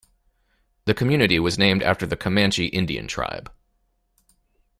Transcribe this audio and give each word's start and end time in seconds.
The 0.85 0.95
community 0.95 1.37
was 1.39 1.59
named 1.59 1.83
after 1.83 2.07
the 2.07 2.15
Comanche 2.17 2.65
Indian 2.65 3.07
tribe. 3.07 3.51